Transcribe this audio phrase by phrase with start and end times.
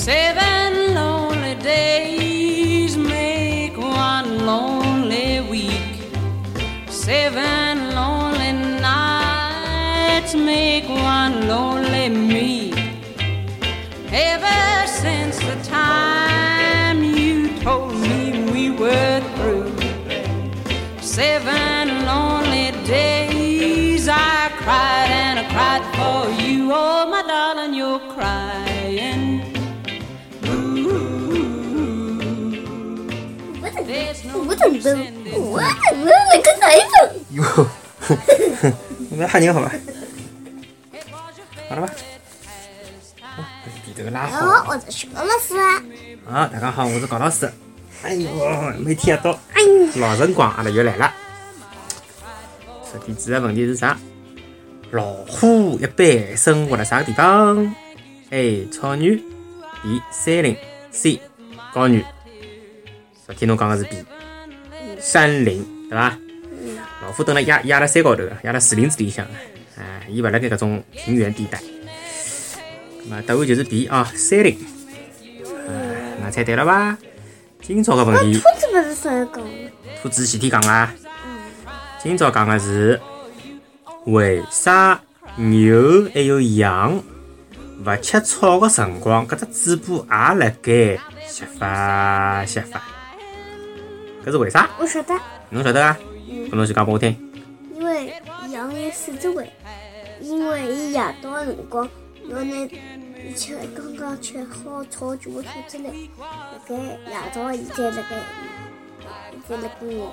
[0.00, 5.92] Seven lonely days make one lonely week.
[6.88, 12.72] Seven lonely nights make one lonely me.
[14.10, 19.70] Ever since the time you told me we were through,
[21.02, 26.70] seven lonely days I cried and I cried for you.
[26.72, 28.29] Oh, my darling, you're crying.
[34.60, 34.94] 怎么 this
[35.38, 36.90] 我怎么那个哪一种？
[37.30, 37.66] 哟，
[39.10, 39.72] 我们汉宁好吧？
[41.68, 41.92] 好了吧？
[43.20, 43.42] 好，
[43.86, 44.66] 比这个拉好，好。
[44.68, 45.56] 我是熊老师
[46.26, 46.48] 啊。
[46.52, 47.50] 大家好，我是高老师。
[48.02, 48.30] 哎呦，
[48.78, 51.12] 每天一到哎呦，老辰光，阿拉又来了。
[52.84, 53.96] 首先第一个问题是啥？
[54.90, 57.74] 老虎一般生活在啥个地方
[58.30, 58.66] ？A.
[58.70, 59.16] 草原
[59.82, 60.02] B.
[60.10, 60.56] 山林
[60.90, 61.20] C.
[61.72, 62.04] 高原。
[63.24, 64.04] 昨天侬讲的是 B，
[65.00, 66.16] 山林，对伐？
[67.02, 69.26] 老虎蹲辣压压辣山高头，压辣树林子里向，
[69.78, 71.60] 哎，伊勿辣盖搿种平原地带。
[73.04, 74.58] 那么答案就是 B 啊，山林。
[75.68, 76.98] 哎，那猜对了伐？
[77.62, 78.38] 今朝个问题。
[78.38, 79.42] 兔子勿是啥讲？
[80.02, 80.92] 兔子前天讲啦，
[82.02, 83.00] 今朝讲个是
[84.04, 85.00] 为啥
[85.36, 87.02] 牛还有羊
[87.84, 89.76] 勿吃草个辰光，搿只嘴
[90.06, 92.82] 巴也辣盖吸发吸发？
[94.24, 94.68] 搿是为啥？
[94.78, 95.14] 我晓得，
[95.48, 95.96] 侬晓得啊？
[96.28, 97.16] 搿侬就讲拨我听。
[97.74, 98.12] 因为
[98.50, 99.50] 羊有四只胃，
[100.20, 101.88] 因为伊夜到的辰光
[102.28, 108.16] 要拿伊吃刚刚吃好草全部吐出来，辣盖夜到伊再辣盖，
[109.48, 110.04] 再辣盖咬。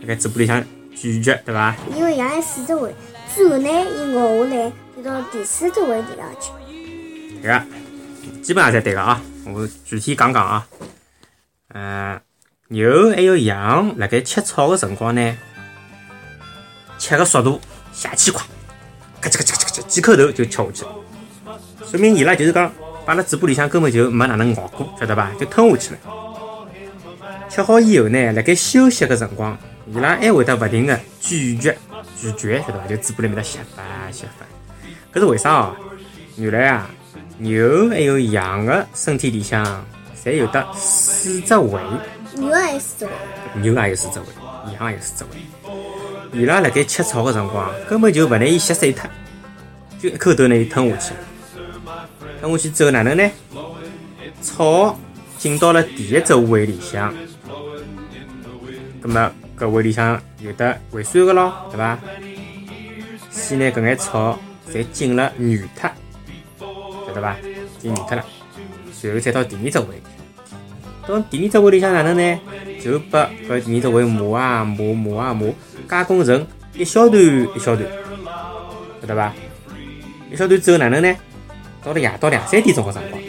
[0.00, 1.76] 辣盖嘴巴里向咀嚼，对伐？
[1.94, 2.94] 因为羊有四只胃，
[3.34, 6.50] 之后呢，伊咬下来就到第四只胃里向去。
[7.42, 7.62] 对个，
[8.42, 9.20] 基本上侪对个啊。
[9.44, 10.66] 我具体讲讲啊。
[11.74, 12.20] 嗯、
[12.72, 15.36] 牛还有羊辣盖吃草的辰光呢，
[16.98, 17.60] 吃个速度
[17.92, 18.42] 邪气快，
[19.20, 20.90] 咔嚓咔嚓咔嚓，几口头就吃下去了。
[21.84, 22.72] 说明伊拉就是讲，
[23.04, 25.30] 摆辣嘴巴里向根本就没哪能咬过，晓得伐？
[25.38, 26.00] 就吞下去了。
[27.50, 29.54] 吃好以后呢，辣盖休息个辰光，
[29.88, 31.74] 伊拉还会得勿停个咀嚼、
[32.18, 32.86] 咀嚼，晓得伐？
[32.86, 34.46] 就嘴巴里面搭吸发吸发。
[35.12, 35.76] 搿是为啥哦？
[36.38, 36.88] 原来啊，
[37.36, 39.62] 牛还有羊个身体里向
[40.24, 41.78] 侪有得四只胃，
[42.34, 43.12] 牛也有四只胃，
[43.60, 44.26] 牛也有四只胃，
[44.78, 45.30] 羊也有四只胃。
[46.32, 49.08] 伊拉辣盖吃草个辰光，根本就勿拿伊吸碎脱，
[50.00, 51.14] 就一口头拿伊吞下去。
[52.40, 53.30] 吞下去之后哪能呢？
[54.40, 54.98] 草
[55.38, 57.14] 进到了第一只胃里向，
[59.00, 61.98] 葛么搿胃里向有的胃酸个咯，对伐？
[63.30, 64.38] 先拿搿眼草
[64.72, 65.90] 侪进了软脱，
[67.06, 67.36] 晓得伐？
[67.78, 68.24] 进软脱了，
[68.92, 70.02] 随后再到第二只胃。
[71.06, 72.40] 到第二只胃里向哪能呢？
[72.82, 75.52] 就把搿第二只胃磨啊磨磨啊磨，
[75.88, 77.88] 加工成一小段一小段，
[79.00, 79.32] 晓得伐？
[80.30, 81.14] 一小段之后哪能呢？
[81.84, 83.20] 到了夜到两三点钟个辰光，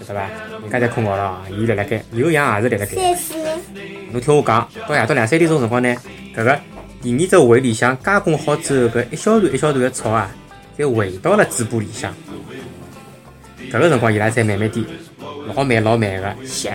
[0.00, 0.28] 晓得伐？
[0.62, 2.96] 人家侪困觉了啊，伊辣辣盖，牛羊也是辣辣盖。
[4.12, 5.94] 侬听我讲，到夜到两三点钟辰光呢，
[6.36, 6.60] 搿个
[7.00, 10.30] 第二只胃里向加工好之后，搿一小段一小段个草啊，
[10.76, 12.14] 再回到了嘴巴里向。
[13.70, 14.84] 搿个辰光伊拉才慢慢点，
[15.54, 16.68] 老慢老慢个吸，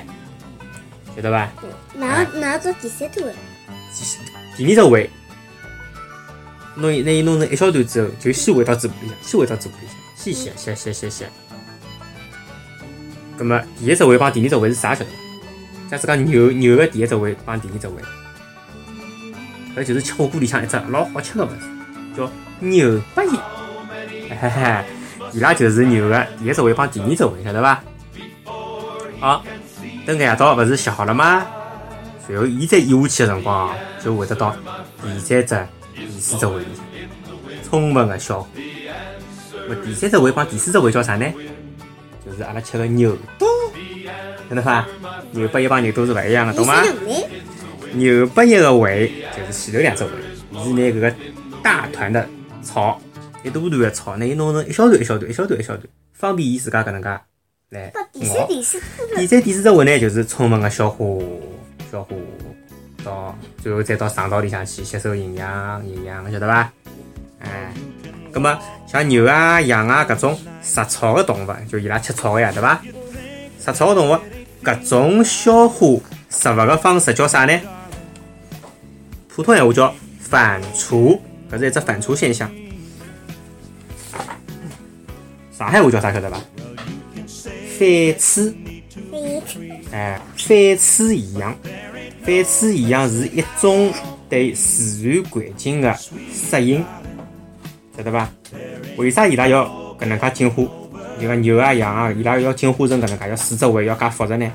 [1.15, 1.49] 晓得伐？
[1.95, 3.33] 哪哪到第三只胃？
[4.55, 5.09] 第二只胃，
[6.75, 9.87] 拿伊拿伊弄成一小段之后，就先回到嘴巴里向，先回到嘴巴里
[10.33, 11.25] 向，先吸吸吸吸吸。
[13.37, 15.17] 葛么第一只胃帮第二只胃是啥晓得伐？
[15.91, 17.95] 假使讲牛牛的第一只胃帮第二只胃，
[19.75, 21.65] 搿就是吃火锅里向一只老好吃个物事，
[22.15, 22.29] 叫
[22.59, 23.31] 牛百叶。
[24.35, 24.83] 哈哈，
[25.33, 27.81] 伊拉就是牛个第一只胃帮第二只胃，晓得伐？
[29.19, 29.43] 好，
[30.05, 31.45] 等夜到勿是吸好了吗？
[32.27, 33.73] 然后伊再咽下去个辰光，
[34.03, 34.55] 就会得到
[35.01, 36.61] 第三只、第四只胃
[37.63, 38.47] 充分个消化。
[39.67, 41.25] 那么第三只胃帮第四只胃叫啥呢？
[42.25, 43.45] 就是阿拉吃个牛肚，
[44.49, 44.85] 晓得伐？
[45.31, 46.81] 牛百叶帮牛肚是勿一样的，懂吗？
[46.81, 47.27] 第四呢？
[47.93, 50.11] 牛百叶个胃就是前头两只胃，
[50.53, 51.15] 伊是拿搿个
[51.63, 52.27] 大团的
[52.61, 53.01] 草，
[53.43, 57.17] 一大团的草，拿伊弄成一小段一小段、一小段一小段，方便伊自家搿能介
[57.69, 58.47] 来到第三、。
[58.47, 58.85] 第四只
[59.17, 61.05] 第三、第四只胃呢，就是充分个消化、
[61.91, 62.15] 消化
[63.03, 66.71] 到最后再到肠道里向去吸收营养、营养，晓得伐？
[67.39, 67.73] 哎，
[68.31, 72.81] 葛么像牛啊、羊啊搿种食草个动物，就伊拉吃草个呀，对伐？
[73.59, 74.17] 食草个动物，
[74.63, 75.85] 搿种消化
[76.29, 77.59] 食物个方式叫啥呢？
[79.27, 81.19] 普通闲话叫反刍，
[81.51, 82.49] 搿是一只反刍现象。
[85.51, 86.37] 上海话叫啥晓得伐？
[87.77, 88.55] 反刺，
[89.91, 91.55] 哎，反刺异样，
[92.23, 93.93] 反刺异样是一种
[94.27, 95.95] 对自然环境的
[96.33, 96.83] 适应，
[97.95, 98.31] 晓得吧？
[98.97, 99.65] 为啥伊拉要
[99.99, 100.63] 搿能介进化？
[101.19, 104.51] 就讲牛啊羊啊，伊拉要进化成搿能介，要四只胃要介复杂呢？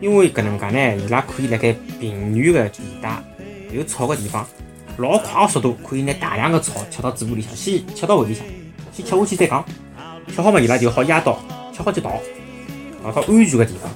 [0.00, 3.22] 因为搿能介呢，伊拉可以辣盖平原个地带
[3.72, 4.46] 有草个地方，
[4.96, 8.44] 老快个速度可以拿大量个草吃到嘴巴里向，先吃到胃里向，
[8.92, 9.62] 先吃下去再讲，
[10.34, 11.38] 吃好嘛，伊拉就好压倒，
[11.78, 12.20] 吃好就逃，
[13.04, 13.88] 逃到安全个地方，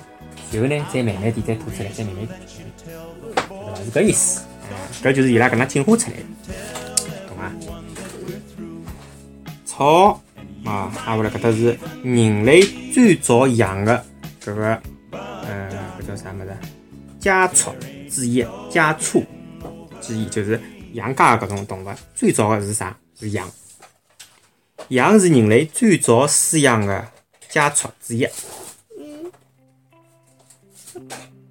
[0.53, 3.85] 然后呢再慢慢点再吐出来，再慢慢点，晓得伐？
[3.85, 4.43] 是搿意思，
[5.03, 6.17] 搿就是伊拉搿能进化出来，
[7.27, 7.53] 懂伐？
[9.67, 10.21] 草
[10.65, 12.63] 啊，挨下来搿搭是人类
[12.93, 14.05] 最早养个
[14.41, 14.81] 搿个，
[15.11, 15.69] 呃，
[16.01, 16.57] 搿叫啥物事？
[17.19, 17.75] 家畜
[18.09, 19.25] 之一，家畜
[20.01, 20.61] 之一就是
[20.93, 22.97] 养家个搿种动物，最早个是啥？
[23.19, 23.51] 是羊。
[24.89, 27.05] 羊是人类最早饲养个
[27.53, 28.27] 家畜之一。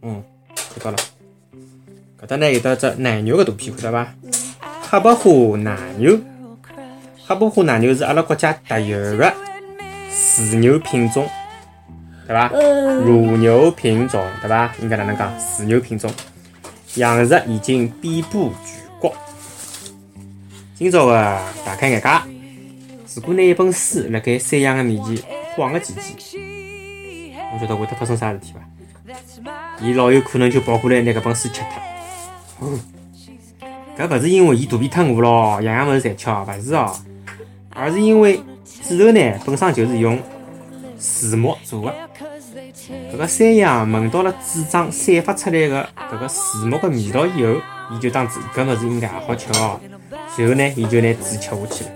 [0.02, 0.24] 嗯，
[0.80, 0.98] 看到了。
[2.20, 4.12] 搿搭呢有得只奶牛个图片，看到伐？
[4.90, 6.20] 黑白花奶牛，
[7.28, 9.32] 黑白花奶牛是阿拉国家特有个
[10.12, 11.30] 饲牛品种，
[12.26, 12.48] 对伐？
[12.50, 14.74] 乳牛品种，对伐？
[14.82, 15.32] 应该哪能讲？
[15.40, 16.12] 饲牛品种，
[16.96, 19.14] 养殖已经遍布全国。
[20.76, 21.14] 今朝个
[21.64, 22.10] 大开眼界，
[23.16, 25.24] 如果拿一本书辣盖山羊个面前
[25.56, 28.60] 晃个几记，侬晓得会得发生啥事体伐？
[29.82, 31.62] 伊老有可能就跑过来拿搿本书吃
[32.58, 32.70] 脱。
[33.98, 36.96] 搿勿是因为伊肚皮太饿咯，样样物事侪吃哦，勿是哦，
[37.72, 40.18] 而是因为纸头呢本身就是用
[40.98, 41.96] 树木做的。
[43.14, 47.56] 搿个山羊闻到了纸张散发出来个搿个树木个味道以后，
[47.92, 49.80] 伊就当纸搿物事应该也好吃哦。
[50.34, 51.92] 随后呢，伊就拿纸吃下去了。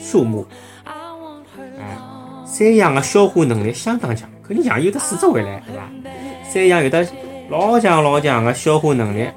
[0.00, 0.46] 树木
[2.58, 5.88] 山羊个消化能力相当强，肯定强，有的四只回来，对伐？
[6.52, 7.06] 山羊有的
[7.48, 9.28] 老强老强个消化能力，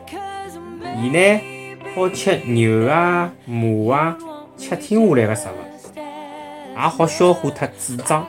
[1.00, 1.40] 伊呢
[1.94, 4.18] 好吃牛啊、马啊，
[4.58, 6.00] 吃听下来个食物，
[6.74, 8.24] 也好消化脱脂肪，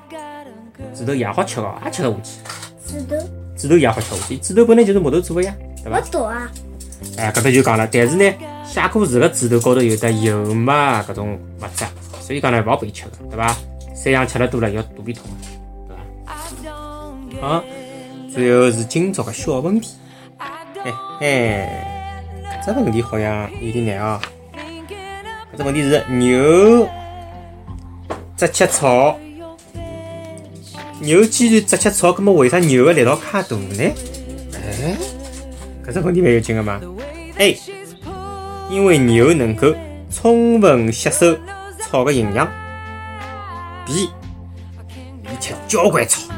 [0.94, 2.38] 指头也好吃个，也吃得下去。
[2.86, 3.16] 指头
[3.56, 6.02] 指头也好吃下去，指头本来就是木头做个呀，对伐我？
[6.10, 6.52] 懂啊，
[7.16, 8.30] 哎，搿搭就讲了，但是呢，
[8.66, 11.86] 写果树个指头高头有的油膜啊搿种物质，
[12.20, 13.56] 所以讲呢勿好拨伊吃个，对伐？
[14.02, 15.22] 山羊吃了多了要肚皮痛，
[15.86, 17.46] 对伐？
[17.46, 17.64] 好，
[18.34, 19.94] 最后是今朝个小问题，
[20.82, 21.68] 嘿嘿，
[22.66, 24.20] 搿只问题好像有点难哦。
[25.54, 26.88] 搿只问题是牛
[28.36, 29.16] 只吃草，
[30.98, 33.84] 牛既然只吃草，那么为啥牛的力道卡大呢？
[34.54, 34.96] 哎，
[35.86, 36.80] 搿只问题蛮有劲的嘛。
[37.36, 37.56] A，
[38.68, 39.72] 因为牛能够
[40.10, 41.38] 充分吸收
[41.78, 42.50] 草的营养。
[43.92, 44.08] B，
[45.24, 46.32] 伊吃交关草，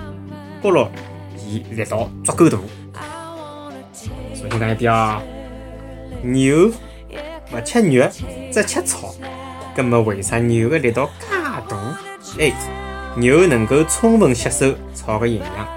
[0.60, 0.90] 高咯，
[1.38, 2.58] 伊力道足够大。
[3.92, 5.22] 重新讲一遍啊，
[6.20, 6.72] 牛
[7.52, 8.08] 勿吃肉，
[8.52, 9.14] 只吃草，
[9.76, 11.26] 葛末为啥牛个力道介
[11.68, 11.96] 大
[12.40, 12.52] ？A，
[13.16, 15.68] 牛能够充分吸收草个营养，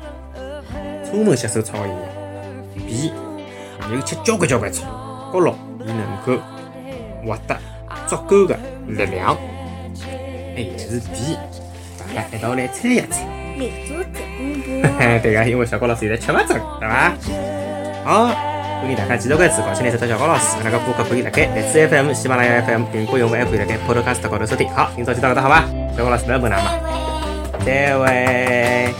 [1.05, 2.87] 充分吸收草个营养。
[2.87, 3.11] B，
[3.91, 6.41] 牛吃交关交关草，高咯，伊能够
[7.23, 7.55] 获得
[8.07, 8.57] 足够个
[8.87, 9.37] 力量。
[10.55, 11.37] 哎，是 B，
[12.15, 13.25] 大家一道来猜一猜。
[13.57, 13.93] 民族
[15.21, 17.11] 对个，因为小高老师现在吃勿准，对伐？
[18.05, 24.69] 好，欢迎大家继续关注，搞起来收到小高老师，那个播客可以辣盖荔枝 FM、喜马拉雅 FM、苹果用户还可以辣盖 Podcast 高头收听。
[24.69, 25.63] 好，今朝就到搿搭好伐？
[25.97, 26.71] 小高老师不要问㑚嘛，
[27.65, 28.93] 再会。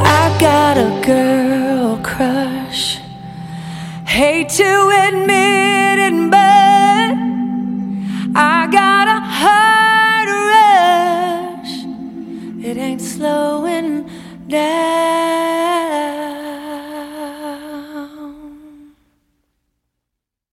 [0.00, 1.51] I got a girl.
[4.12, 7.16] Hate to admit it, but
[8.36, 10.28] I got a heart
[11.62, 11.74] rush.
[12.62, 14.10] It ain't slowing
[14.48, 15.11] down.